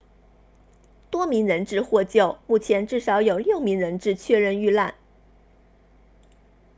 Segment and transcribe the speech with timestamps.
[1.11, 4.95] 多名人质获救目前至少有六名人质确认遇难